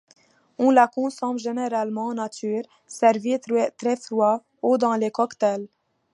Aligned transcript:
On 0.57 0.71
la 0.71 0.87
consomme 0.87 1.37
généralement 1.37 2.11
nature, 2.15 2.63
servie 2.87 3.37
très 3.39 3.95
froid, 3.97 4.43
ou 4.63 4.79
dans 4.79 4.95
les 4.95 5.11
cocktails. 5.11 5.67